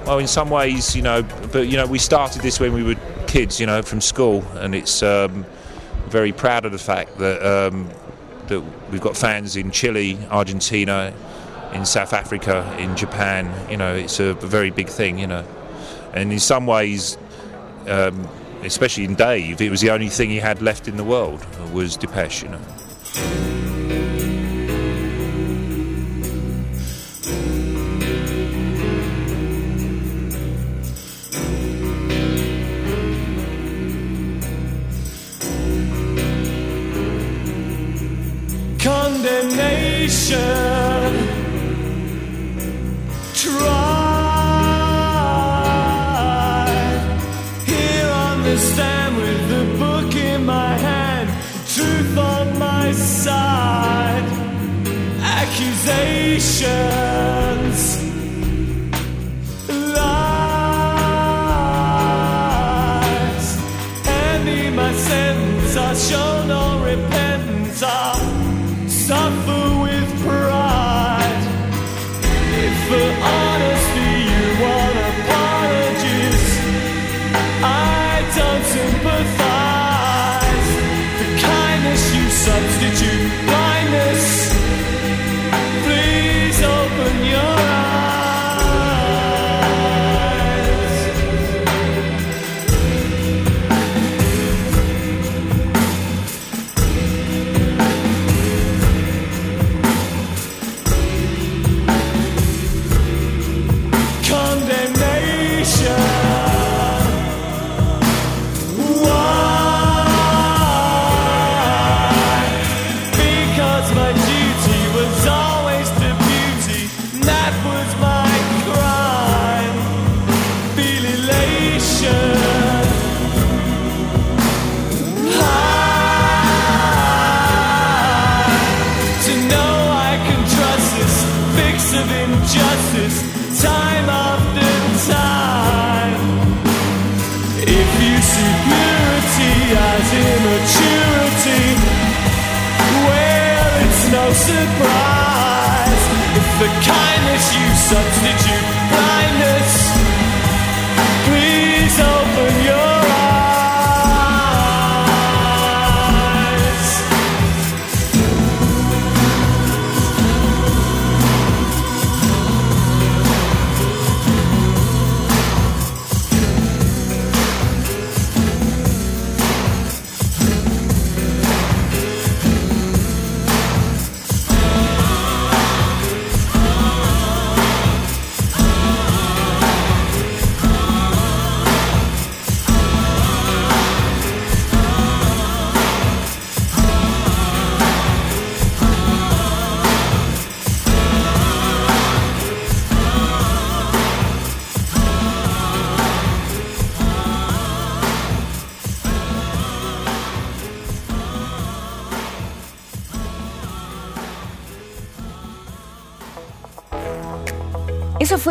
Well, 0.06 0.18
in 0.18 0.26
some 0.26 0.50
ways, 0.50 0.96
you 0.96 1.02
know, 1.02 1.22
but 1.52 1.68
you 1.68 1.76
know, 1.76 1.86
we 1.86 1.98
started 1.98 2.42
this 2.42 2.58
when 2.58 2.72
we 2.72 2.82
were 2.82 2.96
kids, 3.26 3.60
you 3.60 3.66
know, 3.66 3.82
from 3.82 4.00
school, 4.00 4.42
and 4.54 4.74
it's 4.74 5.02
um, 5.02 5.46
very 6.08 6.32
proud 6.32 6.64
of 6.64 6.72
the 6.72 6.78
fact 6.78 7.18
that 7.18 7.42
um, 7.44 7.88
that 8.48 8.60
we've 8.90 9.00
got 9.00 9.16
fans 9.16 9.56
in 9.56 9.70
Chile, 9.70 10.18
Argentina, 10.30 11.14
in 11.72 11.84
South 11.86 12.12
Africa, 12.12 12.74
in 12.78 12.96
Japan. 12.96 13.70
You 13.70 13.76
know, 13.76 13.94
it's 13.94 14.18
a 14.18 14.34
very 14.34 14.70
big 14.70 14.88
thing, 14.88 15.18
you 15.18 15.26
know, 15.26 15.46
and 16.12 16.32
in 16.32 16.40
some 16.40 16.66
ways. 16.66 17.16
Um, 17.86 18.28
especially 18.62 19.04
in 19.04 19.14
Dave, 19.14 19.60
it 19.60 19.70
was 19.70 19.80
the 19.80 19.90
only 19.90 20.08
thing 20.08 20.30
he 20.30 20.36
had 20.36 20.60
left 20.60 20.86
in 20.86 20.98
the 20.98 21.04
world 21.04 21.44
was 21.72 21.96
Depeche, 21.96 22.42
you 22.42 22.50
know. 22.50 23.59
Condemnation. 40.10 41.14
Try 43.34 43.60
here 47.66 48.10
on 48.10 48.42
the 48.42 48.58
stand 48.58 49.16
with 49.16 49.48
the 49.48 49.64
book 49.78 50.14
in 50.14 50.44
my 50.44 50.76
hand, 50.76 51.30
truth 51.66 52.18
on 52.18 52.58
my 52.58 52.92
side, 52.92 54.24
accusations. 55.22 57.29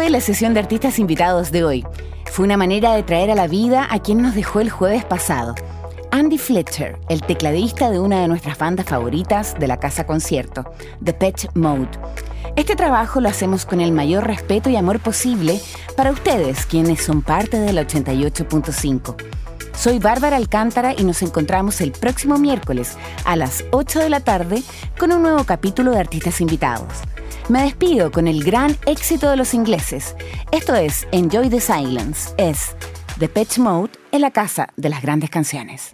La 0.09 0.21
sesión 0.21 0.55
de 0.55 0.59
artistas 0.59 0.97
invitados 0.97 1.51
de 1.51 1.63
hoy. 1.63 1.85
Fue 2.25 2.43
una 2.43 2.57
manera 2.57 2.95
de 2.95 3.03
traer 3.03 3.29
a 3.29 3.35
la 3.35 3.47
vida 3.47 3.87
a 3.91 3.99
quien 3.99 4.23
nos 4.23 4.33
dejó 4.33 4.59
el 4.59 4.71
jueves 4.71 5.05
pasado. 5.05 5.53
Andy 6.09 6.39
Fletcher, 6.39 6.97
el 7.09 7.21
tecladista 7.21 7.91
de 7.91 7.99
una 7.99 8.21
de 8.21 8.27
nuestras 8.27 8.57
bandas 8.57 8.87
favoritas 8.87 9.55
de 9.59 9.67
la 9.67 9.79
casa 9.79 10.07
concierto, 10.07 10.65
The 11.03 11.13
Pet 11.13 11.51
Mode. 11.53 11.91
Este 12.55 12.75
trabajo 12.75 13.21
lo 13.21 13.29
hacemos 13.29 13.67
con 13.67 13.81
el 13.81 13.91
mayor 13.91 14.25
respeto 14.25 14.71
y 14.71 14.77
amor 14.77 14.99
posible 14.99 15.61
para 15.95 16.09
ustedes, 16.09 16.65
quienes 16.65 17.03
son 17.03 17.21
parte 17.21 17.59
del 17.59 17.77
88.5. 17.77 19.15
Soy 19.77 19.99
Bárbara 19.99 20.37
Alcántara 20.37 20.95
y 20.97 21.03
nos 21.03 21.21
encontramos 21.21 21.81
el 21.81 21.91
próximo 21.91 22.39
miércoles 22.39 22.97
a 23.25 23.35
las 23.35 23.63
8 23.71 23.99
de 23.99 24.09
la 24.09 24.21
tarde 24.21 24.63
con 24.97 25.11
un 25.11 25.21
nuevo 25.21 25.43
capítulo 25.43 25.91
de 25.91 25.99
Artistas 25.99 26.41
Invitados. 26.41 26.93
Me 27.49 27.63
despido 27.63 28.11
con 28.11 28.27
el 28.27 28.43
gran 28.43 28.77
éxito 28.85 29.27
de 29.27 29.35
los 29.35 29.55
ingleses. 29.55 30.15
Esto 30.51 30.75
es 30.75 31.07
Enjoy 31.11 31.49
the 31.49 31.59
Silence. 31.59 32.31
Es 32.37 32.75
The 33.17 33.27
Pitch 33.27 33.57
Mode 33.57 33.89
en 34.11 34.21
la 34.21 34.29
casa 34.29 34.67
de 34.77 34.89
las 34.89 35.01
grandes 35.01 35.31
canciones. 35.31 35.89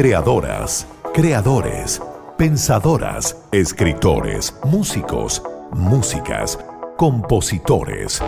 Creadoras, 0.00 0.86
creadores, 1.12 2.00
pensadoras, 2.38 3.36
escritores, 3.52 4.54
músicos, 4.64 5.42
músicas, 5.72 6.58
compositores. 6.96 8.22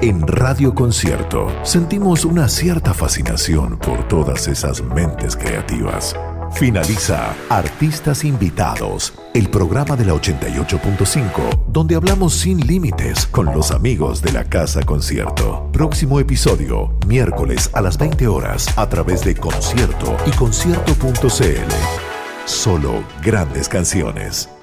En 0.00 0.26
Radio 0.26 0.74
Concierto 0.74 1.46
sentimos 1.62 2.24
una 2.24 2.48
cierta 2.48 2.94
fascinación 2.94 3.76
por 3.76 4.08
todas 4.08 4.48
esas 4.48 4.82
mentes 4.82 5.36
creativas. 5.36 6.16
Finaliza 6.52 7.34
Artistas 7.50 8.24
Invitados, 8.24 9.12
el 9.34 9.48
programa 9.48 9.96
de 9.96 10.04
la 10.04 10.14
88.5, 10.14 11.66
donde 11.68 11.94
hablamos 11.94 12.34
sin 12.34 12.66
límites 12.66 13.26
con 13.26 13.46
los 13.46 13.70
amigos 13.70 14.22
de 14.22 14.32
la 14.32 14.44
Casa 14.44 14.82
Concierto. 14.82 15.68
Próximo 15.72 16.18
episodio, 16.20 16.98
miércoles 17.06 17.70
a 17.72 17.80
las 17.80 17.96
20 17.96 18.26
horas, 18.28 18.66
a 18.76 18.88
través 18.88 19.24
de 19.24 19.34
Concierto 19.34 20.16
y 20.26 20.30
concierto.cl. 20.32 21.72
Solo 22.44 23.04
grandes 23.22 23.68
canciones. 23.68 24.59